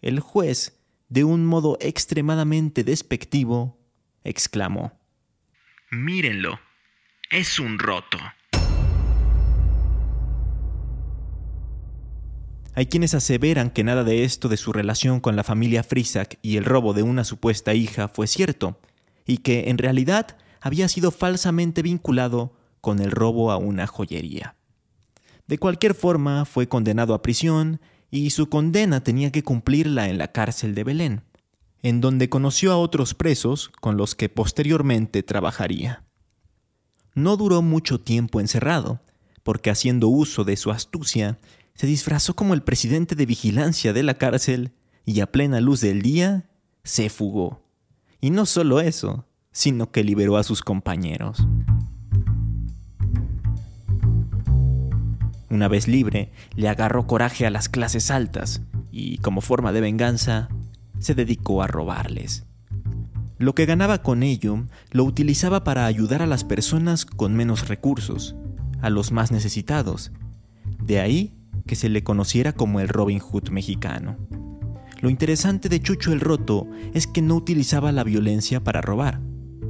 el 0.00 0.18
juez, 0.18 0.82
de 1.08 1.22
un 1.22 1.46
modo 1.46 1.78
extremadamente 1.80 2.82
despectivo, 2.82 3.78
exclamó, 4.24 4.98
Mírenlo, 5.92 6.58
es 7.30 7.60
un 7.60 7.78
roto. 7.78 8.18
Hay 12.74 12.86
quienes 12.86 13.14
aseveran 13.14 13.70
que 13.70 13.84
nada 13.84 14.02
de 14.02 14.24
esto 14.24 14.48
de 14.48 14.56
su 14.56 14.72
relación 14.72 15.20
con 15.20 15.36
la 15.36 15.44
familia 15.44 15.84
Frisak 15.84 16.40
y 16.42 16.56
el 16.56 16.64
robo 16.64 16.94
de 16.94 17.04
una 17.04 17.22
supuesta 17.22 17.74
hija 17.74 18.08
fue 18.08 18.26
cierto, 18.26 18.80
y 19.26 19.38
que 19.38 19.70
en 19.70 19.78
realidad 19.78 20.36
había 20.60 20.88
sido 20.88 21.10
falsamente 21.10 21.82
vinculado 21.82 22.54
con 22.80 23.00
el 23.00 23.10
robo 23.10 23.50
a 23.50 23.56
una 23.56 23.86
joyería. 23.86 24.56
De 25.46 25.58
cualquier 25.58 25.94
forma, 25.94 26.44
fue 26.44 26.68
condenado 26.68 27.14
a 27.14 27.22
prisión 27.22 27.80
y 28.10 28.30
su 28.30 28.48
condena 28.48 29.02
tenía 29.02 29.32
que 29.32 29.42
cumplirla 29.42 30.08
en 30.08 30.18
la 30.18 30.28
cárcel 30.28 30.74
de 30.74 30.84
Belén, 30.84 31.22
en 31.82 32.00
donde 32.00 32.28
conoció 32.28 32.72
a 32.72 32.76
otros 32.76 33.14
presos 33.14 33.70
con 33.80 33.96
los 33.96 34.14
que 34.14 34.28
posteriormente 34.28 35.22
trabajaría. 35.22 36.04
No 37.14 37.36
duró 37.36 37.62
mucho 37.62 38.00
tiempo 38.00 38.40
encerrado, 38.40 39.00
porque 39.42 39.70
haciendo 39.70 40.08
uso 40.08 40.44
de 40.44 40.56
su 40.56 40.70
astucia, 40.70 41.38
se 41.74 41.86
disfrazó 41.86 42.34
como 42.34 42.54
el 42.54 42.62
presidente 42.62 43.14
de 43.14 43.26
vigilancia 43.26 43.92
de 43.92 44.02
la 44.02 44.14
cárcel 44.14 44.72
y 45.04 45.20
a 45.20 45.30
plena 45.30 45.60
luz 45.60 45.80
del 45.80 46.02
día 46.02 46.48
se 46.84 47.08
fugó. 47.10 47.61
Y 48.24 48.30
no 48.30 48.46
solo 48.46 48.80
eso, 48.80 49.26
sino 49.50 49.90
que 49.90 50.04
liberó 50.04 50.36
a 50.36 50.44
sus 50.44 50.62
compañeros. 50.62 51.44
Una 55.50 55.66
vez 55.66 55.88
libre, 55.88 56.30
le 56.54 56.68
agarró 56.68 57.08
coraje 57.08 57.46
a 57.46 57.50
las 57.50 57.68
clases 57.68 58.12
altas 58.12 58.62
y, 58.92 59.18
como 59.18 59.40
forma 59.40 59.72
de 59.72 59.80
venganza, 59.80 60.48
se 61.00 61.16
dedicó 61.16 61.64
a 61.64 61.66
robarles. 61.66 62.46
Lo 63.38 63.56
que 63.56 63.66
ganaba 63.66 64.02
con 64.02 64.22
ello 64.22 64.66
lo 64.92 65.02
utilizaba 65.02 65.64
para 65.64 65.86
ayudar 65.86 66.22
a 66.22 66.28
las 66.28 66.44
personas 66.44 67.04
con 67.04 67.34
menos 67.34 67.66
recursos, 67.66 68.36
a 68.82 68.88
los 68.88 69.10
más 69.10 69.32
necesitados. 69.32 70.12
De 70.80 71.00
ahí 71.00 71.34
que 71.66 71.74
se 71.74 71.88
le 71.88 72.04
conociera 72.04 72.52
como 72.52 72.78
el 72.78 72.88
Robin 72.88 73.18
Hood 73.18 73.48
mexicano. 73.48 74.16
Lo 75.02 75.10
interesante 75.10 75.68
de 75.68 75.80
Chucho 75.80 76.12
el 76.12 76.20
Roto 76.20 76.68
es 76.94 77.08
que 77.08 77.22
no 77.22 77.34
utilizaba 77.34 77.90
la 77.90 78.04
violencia 78.04 78.62
para 78.62 78.80
robar. 78.80 79.20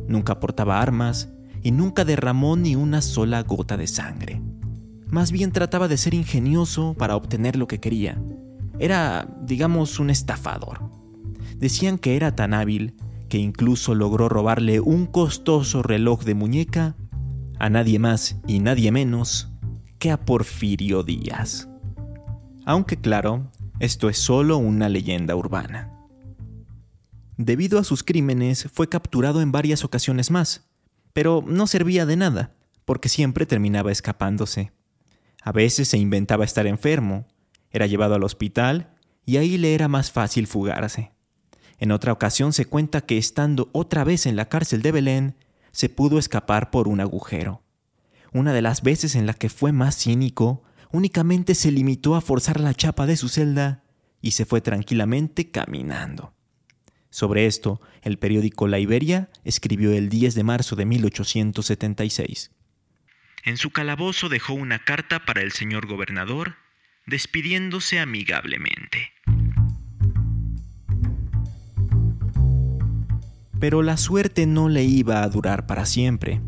Nunca 0.07 0.39
portaba 0.39 0.83
armas 0.83 1.31
y 1.63 1.71
nunca 1.71 2.05
derramó 2.05 2.55
ni 2.55 2.77
una 2.77 3.01
sola 3.01 3.43
gota 3.43 3.79
de 3.79 3.87
sangre. 3.87 4.43
Más 5.07 5.33
bien 5.33 5.51
trataba 5.51 5.89
de 5.89 5.97
ser 5.97 6.13
ingenioso 6.13 6.95
para 6.99 7.17
obtener 7.17 7.57
lo 7.57 7.67
que 7.67 7.81
quería. 7.81 8.23
Era, 8.79 9.27
digamos, 9.41 9.99
un 9.99 10.11
estafador. 10.11 10.91
Decían 11.57 11.97
que 11.97 12.15
era 12.15 12.37
tan 12.37 12.53
hábil 12.53 12.95
que 13.31 13.39
incluso 13.39 13.95
logró 13.95 14.29
robarle 14.29 14.81
un 14.81 15.07
costoso 15.07 15.83
reloj 15.83 16.25
de 16.25 16.35
muñeca 16.35 16.95
a 17.59 17.71
nadie 17.71 17.99
más 17.99 18.37
y 18.47 18.59
nadie 18.59 18.93
menos 18.93 19.51
que 19.99 20.11
a 20.11 20.27
Porfirio 20.27 21.03
Díaz. 21.03 21.71
Aunque 22.67 22.99
claro, 22.99 23.51
esto 23.83 24.09
es 24.09 24.17
solo 24.17 24.59
una 24.59 24.89
leyenda 24.89 25.35
urbana. 25.35 25.91
Debido 27.37 27.81
a 27.81 27.85
sus 27.85 28.05
crímenes 28.05 28.69
fue 28.73 28.89
capturado 28.89 29.41
en 29.41 29.51
varias 29.51 29.83
ocasiones 29.83 30.31
más, 30.31 30.71
pero 31.13 31.43
no 31.45 31.67
servía 31.67 32.07
de 32.07 32.15
nada, 32.15 32.55
porque 32.85 33.09
siempre 33.09 33.45
terminaba 33.45 33.91
escapándose. 33.91 34.71
A 35.43 35.51
veces 35.51 35.89
se 35.89 35.99
inventaba 35.99 36.45
estar 36.45 36.69
enfermo, 36.69 37.27
era 37.73 37.89
llevado 37.89 38.15
al 38.15 38.23
hospital 38.23 38.95
y 39.27 39.39
ahí 39.39 39.59
le 39.59 39.75
era 39.75 39.89
más 39.89 40.13
fácil 40.13 40.47
fugarse. 40.47 41.11
En 41.81 41.91
otra 41.91 42.13
ocasión 42.13 42.53
se 42.53 42.67
cuenta 42.67 43.01
que 43.01 43.19
estando 43.19 43.69
otra 43.73 44.05
vez 44.05 44.27
en 44.27 44.37
la 44.37 44.49
cárcel 44.49 44.83
de 44.83 44.93
Belén, 44.93 45.35
se 45.73 45.89
pudo 45.89 46.21
escapar 46.21 46.71
por 46.71 46.87
un 46.87 47.01
agujero. 47.01 47.65
Una 48.33 48.53
de 48.53 48.63
las 48.63 48.83
veces 48.83 49.17
en 49.17 49.27
la 49.27 49.35
que 49.35 49.49
fue 49.49 49.73
más 49.73 49.97
cínico 49.97 50.63
únicamente 50.93 51.55
se 51.55 51.73
limitó 51.73 52.15
a 52.15 52.21
forzar 52.21 52.61
la 52.61 52.75
chapa 52.75 53.07
de 53.07 53.17
su 53.17 53.29
celda 53.29 53.83
y 54.21 54.33
se 54.33 54.45
fue 54.45 54.61
tranquilamente 54.61 55.51
caminando. 55.51 56.35
Sobre 57.11 57.47
esto, 57.47 57.81
el 58.03 58.19
periódico 58.19 58.69
La 58.69 58.79
Iberia 58.79 59.31
escribió 59.45 59.93
el 59.93 60.09
10 60.09 60.35
de 60.35 60.45
marzo 60.45 60.77
de 60.77 60.87
1876. 60.87 62.53
En 63.45 63.57
su 63.57 63.71
calabozo 63.71 64.29
dejó 64.29 64.55
una 64.55 64.79
carta 64.79 65.25
para 65.27 65.43
el 65.43 65.53
señor 65.53 65.87
gobernador, 65.87 66.57
despidiéndose 67.07 67.99
amigablemente. 67.99 69.13
Pero 73.59 73.83
la 73.83 73.97
suerte 73.97 74.47
no 74.47 74.69
le 74.69 74.85
iba 74.85 75.23
a 75.23 75.29
durar 75.29 75.67
para 75.67 75.87
siempre. 75.87 76.41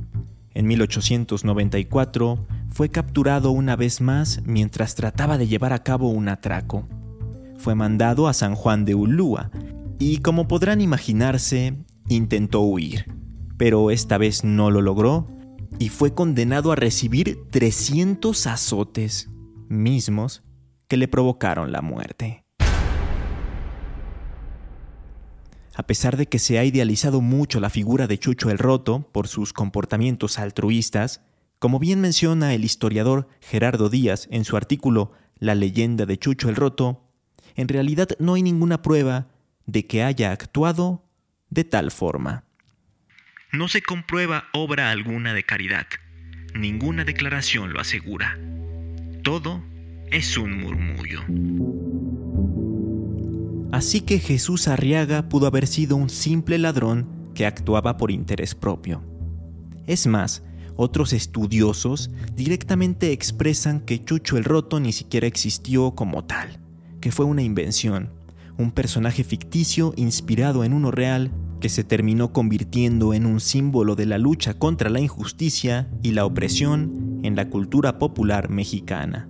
En 0.55 0.67
1894 0.67 2.47
fue 2.75 2.89
capturado 2.89 3.53
una 3.53 3.77
vez 3.77 4.01
más 4.01 4.43
mientras 4.45 4.97
trataba 4.97 5.39
de 5.39 5.47
llevar 5.47 5.73
a 5.73 5.85
cabo 5.85 6.09
un 6.09 6.29
atraco. 6.29 6.89
Fue 7.57 7.77
mandado 7.77 8.27
a 8.27 8.33
San 8.33 8.57
Juan 8.57 8.85
de 8.85 8.97
Ulúa 8.97 9.53
y 10.01 10.19
como 10.19 10.49
podrán 10.49 10.81
imaginarse, 10.81 11.79
intentó 12.09 12.63
huir, 12.63 13.07
pero 13.57 13.93
esta 13.93 14.19
vez 14.19 14.43
no 14.43 14.73
lo 14.73 14.83
logró 14.83 15.29
y 15.79 15.89
fue 15.89 16.15
condenado 16.15 16.73
a 16.73 16.77
recibir 16.77 17.39
300 17.53 18.49
azotes, 18.49 19.29
mismos 19.69 20.43
que 20.89 20.97
le 20.97 21.07
provocaron 21.07 21.71
la 21.71 21.81
muerte. 21.81 22.45
A 25.77 25.87
pesar 25.87 26.17
de 26.17 26.27
que 26.27 26.41
se 26.41 26.59
ha 26.59 26.65
idealizado 26.65 27.21
mucho 27.21 27.61
la 27.61 27.71
figura 27.71 28.09
de 28.09 28.19
Chucho 28.19 28.51
el 28.51 28.59
Roto 28.59 29.09
por 29.13 29.29
sus 29.29 29.53
comportamientos 29.53 30.41
altruistas, 30.41 31.21
como 31.65 31.79
bien 31.79 32.03
menciona 32.03 32.53
el 32.53 32.63
historiador 32.63 33.27
Gerardo 33.41 33.89
Díaz 33.89 34.29
en 34.31 34.45
su 34.45 34.59
artículo 34.59 35.13
La 35.39 35.55
leyenda 35.55 36.05
de 36.05 36.19
Chucho 36.19 36.51
el 36.51 36.57
Roto, 36.57 37.11
en 37.57 37.69
realidad 37.69 38.11
no 38.19 38.35
hay 38.35 38.43
ninguna 38.43 38.83
prueba 38.83 39.29
de 39.65 39.87
que 39.87 40.03
haya 40.03 40.31
actuado 40.31 41.09
de 41.49 41.65
tal 41.65 41.91
forma. 41.91 42.45
No 43.51 43.69
se 43.69 43.81
comprueba 43.81 44.45
obra 44.53 44.91
alguna 44.91 45.33
de 45.33 45.43
caridad. 45.45 45.87
Ninguna 46.55 47.07
declaración 47.07 47.73
lo 47.73 47.81
asegura. 47.81 48.39
Todo 49.23 49.65
es 50.11 50.37
un 50.37 50.61
murmullo. 50.61 51.23
Así 53.73 54.03
que 54.03 54.19
Jesús 54.19 54.69
Arriaga 54.69 55.31
pudo 55.31 55.47
haber 55.47 55.67
sido 55.67 55.97
un 55.97 56.11
simple 56.11 56.59
ladrón 56.59 57.31
que 57.35 57.47
actuaba 57.47 57.97
por 57.97 58.11
interés 58.11 58.55
propio. 58.55 59.03
Es 59.87 60.07
más, 60.07 60.43
otros 60.77 61.13
estudiosos 61.13 62.11
directamente 62.35 63.13
expresan 63.13 63.81
que 63.81 64.03
Chucho 64.03 64.37
el 64.37 64.45
Roto 64.45 64.81
ni 64.81 64.93
siquiera 64.93 65.27
existió 65.27 65.93
como 65.93 66.25
tal, 66.25 66.61
que 67.01 67.13
fue 67.13 67.27
una 67.27 67.43
invención, 67.43 68.11
un 68.59 68.73
personaje 68.73 69.25
ficticio 69.25 69.93
inspirado 69.97 70.65
en 70.65 70.73
uno 70.73 70.91
real 70.91 71.33
que 71.61 71.69
se 71.69 71.85
terminó 71.85 72.33
convirtiendo 72.33 73.15
en 73.15 73.27
un 73.27 73.41
símbolo 73.41 73.97
de 73.97 74.07
la 74.07 74.19
lucha 74.19 74.55
contra 74.55 74.91
la 74.91 75.01
injusticia 75.01 75.89
y 76.03 76.13
la 76.13 76.27
opresión 76.27 77.21
en 77.23 77.37
la 77.37 77.49
cultura 77.49 77.99
popular 77.99 78.51
mexicana. 78.51 79.29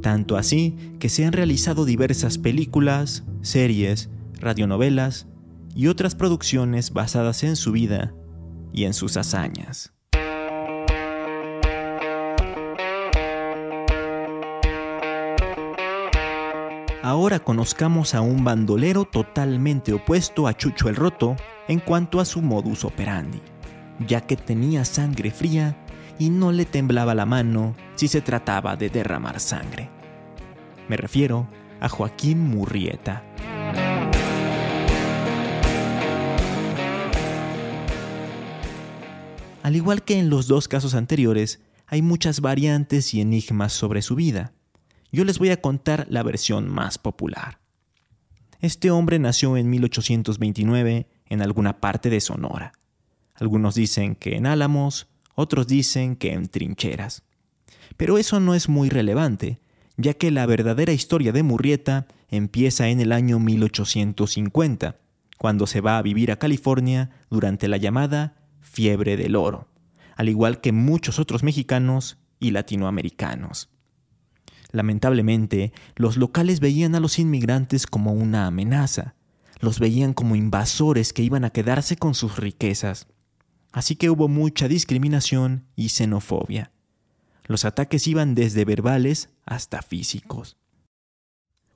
Tanto 0.00 0.36
así 0.36 0.76
que 0.98 1.08
se 1.08 1.24
han 1.24 1.32
realizado 1.32 1.84
diversas 1.84 2.38
películas, 2.38 3.24
series, 3.42 4.08
radionovelas 4.40 5.26
y 5.74 5.88
otras 5.88 6.14
producciones 6.14 6.92
basadas 6.92 7.44
en 7.44 7.56
su 7.56 7.72
vida 7.72 8.14
y 8.72 8.84
en 8.84 8.94
sus 8.94 9.16
hazañas. 9.16 9.92
Ahora 17.02 17.38
conozcamos 17.38 18.14
a 18.14 18.20
un 18.20 18.44
bandolero 18.44 19.06
totalmente 19.06 19.94
opuesto 19.94 20.46
a 20.46 20.54
Chucho 20.54 20.90
el 20.90 20.96
Roto 20.96 21.34
en 21.66 21.80
cuanto 21.80 22.20
a 22.20 22.26
su 22.26 22.42
modus 22.42 22.84
operandi, 22.84 23.40
ya 24.06 24.20
que 24.20 24.36
tenía 24.36 24.84
sangre 24.84 25.30
fría 25.30 25.82
y 26.18 26.28
no 26.28 26.52
le 26.52 26.66
temblaba 26.66 27.14
la 27.14 27.24
mano 27.24 27.74
si 27.94 28.06
se 28.06 28.20
trataba 28.20 28.76
de 28.76 28.90
derramar 28.90 29.40
sangre. 29.40 29.88
Me 30.90 30.98
refiero 30.98 31.48
a 31.80 31.88
Joaquín 31.88 32.38
Murrieta. 32.38 33.24
Al 39.62 39.74
igual 39.74 40.02
que 40.02 40.18
en 40.18 40.28
los 40.28 40.48
dos 40.48 40.68
casos 40.68 40.94
anteriores, 40.94 41.60
hay 41.86 42.02
muchas 42.02 42.42
variantes 42.42 43.14
y 43.14 43.22
enigmas 43.22 43.72
sobre 43.72 44.02
su 44.02 44.16
vida 44.16 44.52
yo 45.12 45.24
les 45.24 45.38
voy 45.38 45.50
a 45.50 45.60
contar 45.60 46.06
la 46.08 46.22
versión 46.22 46.68
más 46.68 46.98
popular. 46.98 47.60
Este 48.60 48.90
hombre 48.90 49.18
nació 49.18 49.56
en 49.56 49.70
1829 49.70 51.06
en 51.26 51.42
alguna 51.42 51.80
parte 51.80 52.10
de 52.10 52.20
Sonora. 52.20 52.72
Algunos 53.34 53.74
dicen 53.74 54.14
que 54.14 54.36
en 54.36 54.46
Álamos, 54.46 55.08
otros 55.34 55.66
dicen 55.66 56.16
que 56.16 56.32
en 56.32 56.48
trincheras. 56.48 57.22
Pero 57.96 58.18
eso 58.18 58.38
no 58.38 58.54
es 58.54 58.68
muy 58.68 58.90
relevante, 58.90 59.60
ya 59.96 60.14
que 60.14 60.30
la 60.30 60.46
verdadera 60.46 60.92
historia 60.92 61.32
de 61.32 61.42
Murrieta 61.42 62.06
empieza 62.28 62.88
en 62.88 63.00
el 63.00 63.12
año 63.12 63.38
1850, 63.38 64.96
cuando 65.38 65.66
se 65.66 65.80
va 65.80 65.96
a 65.96 66.02
vivir 66.02 66.30
a 66.30 66.38
California 66.38 67.10
durante 67.30 67.66
la 67.66 67.78
llamada 67.78 68.36
fiebre 68.60 69.16
del 69.16 69.36
oro, 69.36 69.68
al 70.16 70.28
igual 70.28 70.60
que 70.60 70.72
muchos 70.72 71.18
otros 71.18 71.42
mexicanos 71.42 72.18
y 72.38 72.50
latinoamericanos. 72.50 73.70
Lamentablemente, 74.72 75.72
los 75.96 76.16
locales 76.16 76.60
veían 76.60 76.94
a 76.94 77.00
los 77.00 77.18
inmigrantes 77.18 77.86
como 77.86 78.12
una 78.12 78.46
amenaza, 78.46 79.14
los 79.60 79.78
veían 79.78 80.14
como 80.14 80.36
invasores 80.36 81.12
que 81.12 81.22
iban 81.22 81.44
a 81.44 81.50
quedarse 81.50 81.96
con 81.96 82.14
sus 82.14 82.36
riquezas. 82.38 83.08
Así 83.72 83.96
que 83.96 84.10
hubo 84.10 84.28
mucha 84.28 84.68
discriminación 84.68 85.66
y 85.76 85.90
xenofobia. 85.90 86.72
Los 87.44 87.64
ataques 87.64 88.06
iban 88.06 88.34
desde 88.34 88.64
verbales 88.64 89.30
hasta 89.44 89.82
físicos. 89.82 90.56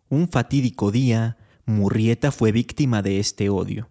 Un 0.08 0.28
fatídico 0.28 0.92
día, 0.92 1.36
Murrieta 1.66 2.30
fue 2.30 2.52
víctima 2.52 3.02
de 3.02 3.18
este 3.18 3.48
odio. 3.48 3.90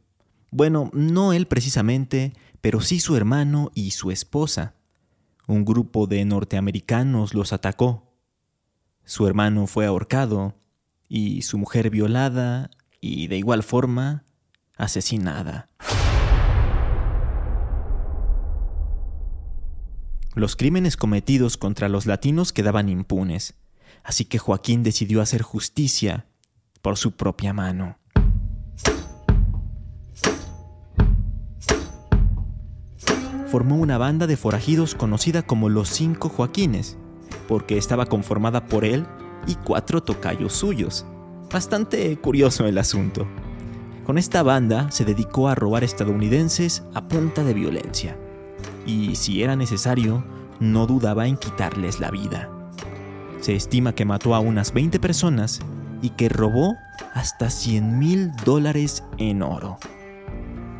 Bueno, 0.51 0.89
no 0.93 1.33
él 1.33 1.47
precisamente, 1.47 2.33
pero 2.61 2.81
sí 2.81 2.99
su 2.99 3.17
hermano 3.17 3.71
y 3.73 3.91
su 3.91 4.11
esposa. 4.11 4.75
Un 5.47 5.65
grupo 5.65 6.07
de 6.07 6.23
norteamericanos 6.23 7.33
los 7.33 7.51
atacó 7.51 8.12
su 9.05 9.27
hermano 9.27 9.67
fue 9.67 9.85
ahorcado 9.85 10.55
y 11.07 11.41
su 11.43 11.57
mujer 11.57 11.89
violada 11.89 12.69
y 13.01 13.27
de 13.27 13.37
igual 13.37 13.63
forma 13.63 14.23
asesinada. 14.77 15.69
Los 20.35 20.55
crímenes 20.55 20.97
cometidos 20.97 21.57
contra 21.57 21.89
los 21.89 22.07
latinos 22.07 22.53
quedaban 22.53 22.89
impunes, 22.89 23.53
así 24.03 24.25
que 24.25 24.39
Joaquín 24.39 24.81
decidió 24.81 25.21
hacer 25.21 25.43
justicia 25.43 26.25
por 26.81 26.97
su 26.97 27.11
propia 27.11 27.53
mano. 27.53 27.99
Formó 33.47 33.75
una 33.75 33.99
banda 33.99 34.25
de 34.25 34.35
forajidos 34.35 34.95
conocida 34.95 35.43
como 35.43 35.69
los 35.69 35.89
Cinco 35.89 36.29
Joaquines, 36.29 36.97
porque 37.47 37.77
estaba 37.77 38.05
conformada 38.05 38.65
por 38.65 38.85
él 38.85 39.05
y 39.47 39.55
cuatro 39.55 40.01
tocayos 40.01 40.53
suyos. 40.53 41.05
Bastante 41.51 42.17
curioso 42.17 42.65
el 42.65 42.77
asunto. 42.77 43.27
Con 44.05 44.17
esta 44.17 44.43
banda 44.43 44.91
se 44.91 45.05
dedicó 45.05 45.47
a 45.47 45.55
robar 45.55 45.83
estadounidenses 45.83 46.83
a 46.93 47.07
punta 47.07 47.43
de 47.43 47.53
violencia. 47.53 48.17
Y 48.85 49.15
si 49.15 49.43
era 49.43 49.55
necesario, 49.55 50.23
no 50.59 50.87
dudaba 50.87 51.27
en 51.27 51.37
quitarles 51.37 51.99
la 51.99 52.11
vida. 52.11 52.49
Se 53.39 53.55
estima 53.55 53.93
que 53.93 54.05
mató 54.05 54.35
a 54.35 54.39
unas 54.39 54.73
20 54.73 54.99
personas 54.99 55.59
y 56.01 56.09
que 56.11 56.29
robó 56.29 56.75
hasta 57.13 57.49
100 57.49 57.99
mil 57.99 58.31
dólares 58.45 59.03
en 59.17 59.41
oro. 59.41 59.77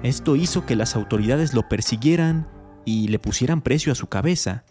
Esto 0.01 0.35
hizo 0.35 0.65
que 0.65 0.75
las 0.75 0.95
autoridades 0.95 1.53
lo 1.53 1.69
persiguieran 1.69 2.47
y 2.83 3.07
le 3.07 3.19
pusieran 3.19 3.61
precio 3.61 3.93
a 3.93 3.95
su 3.95 4.07
cabeza. 4.07 4.65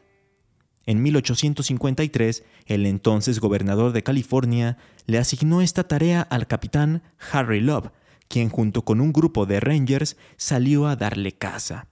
En 0.87 1.03
1853, 1.03 2.45
el 2.67 2.87
entonces 2.87 3.41
gobernador 3.41 3.93
de 3.93 4.03
California 4.03 4.79
le 5.07 5.19
asignó 5.19 5.63
esta 5.63 5.85
tarea 5.85 6.23
al 6.23 6.47
capitán 6.47 7.03
Harry 7.33 7.61
Love, 7.61 7.91
quien 8.29 8.49
junto 8.49 8.85
con 8.85 9.01
un 9.01 9.13
grupo 9.13 9.47
de 9.47 9.61
rangers 9.61 10.17
salió 10.37 10.87
a 10.87 10.97
darle 10.97 11.33
caza. 11.33 11.89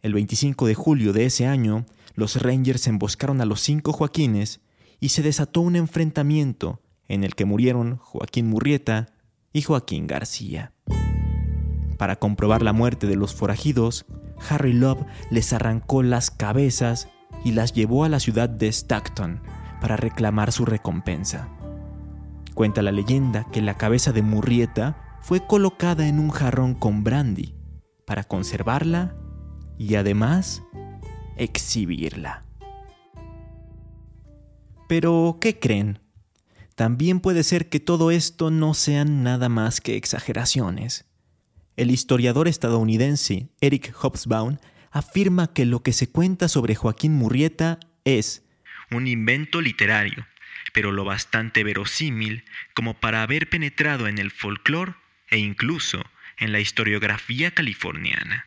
El 0.00 0.14
25 0.14 0.66
de 0.66 0.74
julio 0.74 1.12
de 1.12 1.26
ese 1.26 1.46
año, 1.46 1.86
los 2.14 2.40
rangers 2.40 2.86
emboscaron 2.86 3.40
a 3.40 3.44
los 3.44 3.60
cinco 3.60 3.92
Joaquines 3.92 4.60
y 4.98 5.10
se 5.10 5.22
desató 5.22 5.60
un 5.60 5.76
enfrentamiento 5.76 6.80
en 7.08 7.24
el 7.24 7.34
que 7.34 7.44
murieron 7.44 7.96
Joaquín 7.98 8.48
Murrieta 8.48 9.12
y 9.52 9.62
Joaquín 9.62 10.06
García. 10.06 10.72
Para 11.98 12.16
comprobar 12.16 12.62
la 12.62 12.72
muerte 12.72 13.06
de 13.06 13.16
los 13.16 13.34
forajidos, 13.34 14.06
Harry 14.48 14.72
Love 14.72 15.04
les 15.30 15.52
arrancó 15.52 16.02
las 16.02 16.30
cabezas 16.30 17.08
y 17.44 17.52
las 17.52 17.72
llevó 17.72 18.04
a 18.04 18.08
la 18.08 18.20
ciudad 18.20 18.48
de 18.48 18.68
Stockton 18.68 19.40
para 19.80 19.96
reclamar 19.96 20.52
su 20.52 20.64
recompensa. 20.64 21.48
Cuenta 22.54 22.82
la 22.82 22.92
leyenda 22.92 23.46
que 23.50 23.62
la 23.62 23.76
cabeza 23.76 24.12
de 24.12 24.22
Murrieta 24.22 25.18
fue 25.20 25.46
colocada 25.46 26.06
en 26.06 26.18
un 26.18 26.30
jarrón 26.30 26.74
con 26.74 27.02
brandy 27.04 27.54
para 28.06 28.24
conservarla 28.24 29.16
y 29.78 29.94
además 29.94 30.62
exhibirla. 31.36 32.44
Pero, 34.88 35.38
¿qué 35.40 35.58
creen? 35.58 36.00
También 36.74 37.20
puede 37.20 37.42
ser 37.42 37.68
que 37.68 37.80
todo 37.80 38.10
esto 38.10 38.50
no 38.50 38.74
sean 38.74 39.22
nada 39.22 39.48
más 39.48 39.80
que 39.80 39.96
exageraciones. 39.96 41.06
El 41.76 41.90
historiador 41.90 42.48
estadounidense 42.48 43.48
Eric 43.60 43.94
Hobsbawm 43.94 44.58
afirma 44.92 45.52
que 45.52 45.64
lo 45.64 45.82
que 45.82 45.92
se 45.92 46.10
cuenta 46.10 46.48
sobre 46.48 46.74
Joaquín 46.74 47.14
Murrieta 47.14 47.80
es 48.04 48.44
un 48.90 49.06
invento 49.06 49.60
literario, 49.60 50.26
pero 50.72 50.92
lo 50.92 51.04
bastante 51.04 51.64
verosímil 51.64 52.44
como 52.74 52.94
para 52.94 53.22
haber 53.22 53.48
penetrado 53.48 54.06
en 54.06 54.18
el 54.18 54.30
folclore 54.30 54.94
e 55.28 55.38
incluso 55.38 56.04
en 56.38 56.52
la 56.52 56.60
historiografía 56.60 57.52
californiana. 57.52 58.46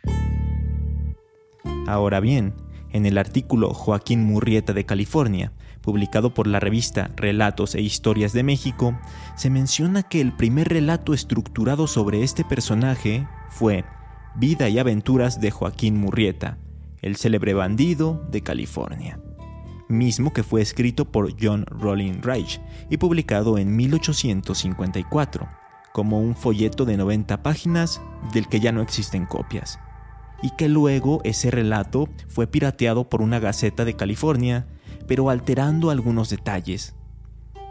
Ahora 1.87 2.19
bien, 2.19 2.53
en 2.91 3.05
el 3.05 3.17
artículo 3.17 3.73
Joaquín 3.73 4.23
Murrieta 4.23 4.73
de 4.73 4.85
California, 4.85 5.51
publicado 5.81 6.33
por 6.33 6.47
la 6.47 6.59
revista 6.59 7.11
Relatos 7.15 7.75
e 7.75 7.81
Historias 7.81 8.33
de 8.33 8.43
México, 8.43 8.99
se 9.35 9.49
menciona 9.49 10.03
que 10.03 10.21
el 10.21 10.31
primer 10.31 10.69
relato 10.69 11.13
estructurado 11.13 11.87
sobre 11.87 12.23
este 12.23 12.43
personaje 12.43 13.27
fue 13.49 13.83
Vida 14.37 14.69
y 14.69 14.79
aventuras 14.79 15.39
de 15.39 15.51
Joaquín 15.51 15.97
Murrieta, 15.97 16.57
el 17.01 17.15
célebre 17.15 17.53
bandido 17.53 18.25
de 18.29 18.41
California, 18.41 19.19
mismo 19.87 20.33
que 20.33 20.43
fue 20.43 20.61
escrito 20.61 21.05
por 21.05 21.33
John 21.41 21.65
Rolling 21.67 22.21
Reich 22.21 22.61
y 22.89 22.97
publicado 22.97 23.57
en 23.57 23.75
1854, 23.75 25.47
como 25.93 26.19
un 26.19 26.35
folleto 26.35 26.85
de 26.85 26.97
90 26.97 27.43
páginas 27.43 28.01
del 28.33 28.47
que 28.47 28.59
ya 28.59 28.71
no 28.71 28.81
existen 28.81 29.25
copias, 29.25 29.79
y 30.41 30.49
que 30.51 30.67
luego 30.67 31.21
ese 31.23 31.51
relato 31.51 32.09
fue 32.27 32.47
pirateado 32.47 33.09
por 33.09 33.21
una 33.21 33.39
gaceta 33.39 33.85
de 33.85 33.95
California 33.95 34.67
pero 35.07 35.29
alterando 35.29 35.89
algunos 35.89 36.29
detalles. 36.29 36.95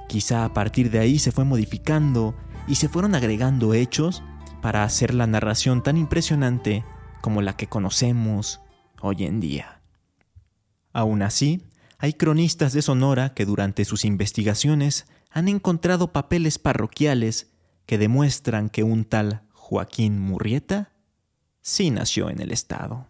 Quizá 0.09 0.45
a 0.45 0.53
partir 0.53 0.91
de 0.91 0.99
ahí 0.99 1.19
se 1.19 1.33
fue 1.33 1.45
modificando 1.45 2.35
y 2.67 2.77
se 2.77 2.89
fueron 2.89 3.15
agregando 3.15 3.75
hechos 3.75 4.23
para 4.65 4.83
hacer 4.83 5.13
la 5.13 5.27
narración 5.27 5.83
tan 5.83 5.99
impresionante 5.99 6.87
como 7.21 7.43
la 7.43 7.55
que 7.55 7.67
conocemos 7.67 8.63
hoy 9.03 9.27
en 9.27 9.39
día. 9.39 9.83
Aún 10.95 11.21
así, 11.21 11.67
hay 11.99 12.15
cronistas 12.15 12.73
de 12.73 12.81
Sonora 12.81 13.35
que 13.35 13.45
durante 13.45 13.85
sus 13.85 14.07
investigaciones 14.07 15.05
han 15.31 15.49
encontrado 15.49 16.15
papeles 16.15 16.59
parroquiales 16.59 17.53
que 17.85 17.99
demuestran 17.99 18.71
que 18.71 18.85
un 18.85 19.05
tal 19.05 19.43
Joaquín 19.53 20.19
Murrieta 20.19 20.95
sí 21.61 21.91
nació 21.91 22.31
en 22.31 22.41
el 22.41 22.51
estado. 22.51 23.07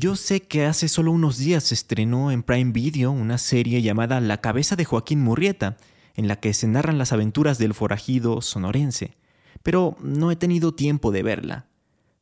Yo 0.00 0.14
sé 0.14 0.42
que 0.42 0.64
hace 0.64 0.86
solo 0.86 1.10
unos 1.10 1.38
días 1.38 1.64
se 1.64 1.74
estrenó 1.74 2.30
en 2.30 2.44
Prime 2.44 2.70
Video 2.70 3.10
una 3.10 3.36
serie 3.36 3.82
llamada 3.82 4.20
La 4.20 4.40
cabeza 4.40 4.76
de 4.76 4.84
Joaquín 4.84 5.20
Murrieta, 5.20 5.76
en 6.14 6.28
la 6.28 6.36
que 6.36 6.54
se 6.54 6.68
narran 6.68 6.98
las 6.98 7.12
aventuras 7.12 7.58
del 7.58 7.74
forajido 7.74 8.40
sonorense, 8.40 9.16
pero 9.64 9.96
no 10.00 10.30
he 10.30 10.36
tenido 10.36 10.72
tiempo 10.72 11.10
de 11.10 11.24
verla. 11.24 11.66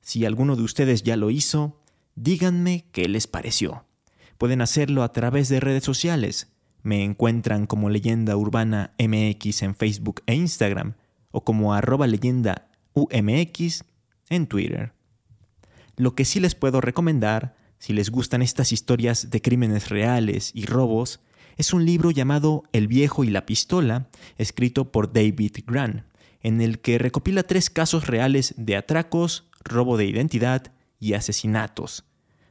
Si 0.00 0.24
alguno 0.24 0.56
de 0.56 0.62
ustedes 0.62 1.02
ya 1.02 1.18
lo 1.18 1.30
hizo, 1.30 1.78
díganme 2.14 2.86
qué 2.92 3.08
les 3.08 3.26
pareció. 3.26 3.84
Pueden 4.38 4.62
hacerlo 4.62 5.02
a 5.02 5.12
través 5.12 5.50
de 5.50 5.60
redes 5.60 5.84
sociales. 5.84 6.52
Me 6.82 7.04
encuentran 7.04 7.66
como 7.66 7.90
Leyenda 7.90 8.38
Urbana 8.38 8.94
MX 8.98 9.62
en 9.62 9.74
Facebook 9.74 10.22
e 10.26 10.34
Instagram, 10.34 10.94
o 11.36 11.44
como 11.44 11.74
arroba 11.74 12.06
leyenda 12.06 12.70
UMX 12.94 13.84
en 14.30 14.46
Twitter. 14.46 14.94
Lo 15.96 16.14
que 16.14 16.24
sí 16.24 16.40
les 16.40 16.54
puedo 16.54 16.80
recomendar 16.80 17.54
si 17.78 17.92
les 17.92 18.08
gustan 18.08 18.40
estas 18.40 18.72
historias 18.72 19.28
de 19.30 19.42
crímenes 19.42 19.90
reales 19.90 20.50
y 20.54 20.64
robos, 20.64 21.20
es 21.58 21.74
un 21.74 21.84
libro 21.84 22.10
llamado 22.10 22.62
El 22.72 22.88
viejo 22.88 23.22
y 23.22 23.28
la 23.28 23.44
pistola, 23.44 24.08
escrito 24.38 24.90
por 24.90 25.12
David 25.12 25.58
Grant, 25.66 26.04
en 26.40 26.62
el 26.62 26.78
que 26.78 26.96
recopila 26.96 27.42
tres 27.42 27.68
casos 27.68 28.06
reales 28.06 28.54
de 28.56 28.76
atracos, 28.76 29.46
robo 29.62 29.98
de 29.98 30.06
identidad 30.06 30.72
y 30.98 31.12
asesinatos. 31.12 32.06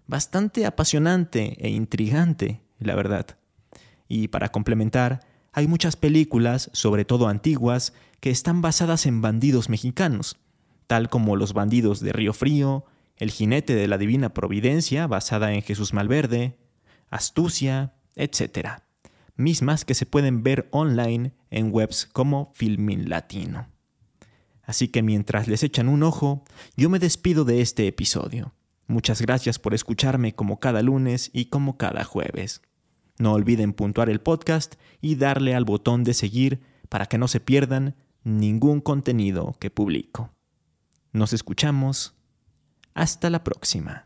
Bastante 0.05 0.67
apasionante 0.67 1.57
e 1.59 1.69
intrigante, 1.69 2.61
la 2.77 2.93
verdad. 2.93 3.39
Y 4.07 4.27
para 4.27 4.49
complementar, 4.49 5.21
hay 5.55 5.69
muchas 5.69 5.95
películas, 5.95 6.69
sobre 6.73 7.05
todo 7.05 7.29
antiguas, 7.29 7.93
que 8.19 8.29
están 8.29 8.61
basadas 8.61 9.05
en 9.05 9.21
bandidos 9.21 9.69
mexicanos, 9.69 10.35
tal 10.85 11.07
como 11.07 11.37
Los 11.37 11.53
bandidos 11.53 12.01
de 12.01 12.11
Río 12.11 12.33
Frío, 12.33 12.83
el 13.15 13.31
jinete 13.31 13.73
de 13.73 13.87
la 13.87 13.97
Divina 13.97 14.33
Providencia, 14.33 15.07
basada 15.07 15.53
en 15.53 15.61
Jesús 15.61 15.93
Malverde, 15.93 16.57
Astucia, 17.09 17.93
etc. 18.17 18.81
Mismas 19.37 19.85
que 19.85 19.93
se 19.93 20.05
pueden 20.05 20.43
ver 20.43 20.67
online 20.71 21.31
en 21.51 21.73
webs 21.73 22.05
como 22.11 22.51
Filmin 22.53 23.07
Latino. 23.07 23.69
Así 24.61 24.89
que 24.89 25.03
mientras 25.03 25.47
les 25.47 25.63
echan 25.63 25.87
un 25.87 26.03
ojo, 26.03 26.43
yo 26.75 26.89
me 26.89 26.99
despido 26.99 27.45
de 27.45 27.61
este 27.61 27.87
episodio. 27.87 28.53
Muchas 28.87 29.21
gracias 29.21 29.57
por 29.57 29.73
escucharme 29.73 30.35
como 30.35 30.59
cada 30.59 30.81
lunes 30.81 31.29
y 31.31 31.45
como 31.45 31.77
cada 31.77 32.03
jueves. 32.03 32.61
No 33.17 33.34
olviden 33.34 33.73
puntuar 33.73 34.10
el 34.10 34.19
podcast 34.19 34.75
y 35.01 35.15
darle 35.15 35.56
al 35.56 35.65
botón 35.65 36.04
de 36.04 36.13
seguir 36.13 36.62
para 36.89 37.06
que 37.06 37.17
no 37.17 37.28
se 37.28 37.39
pierdan 37.39 37.95
ningún 38.23 38.82
contenido 38.82 39.56
que 39.60 39.69
publico. 39.69 40.32
Nos 41.13 41.32
escuchamos 41.32 42.15
hasta 42.93 43.30
la 43.30 43.43
próxima. 43.43 44.06